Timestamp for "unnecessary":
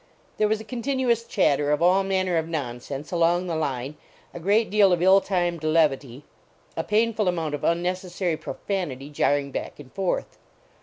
7.63-8.35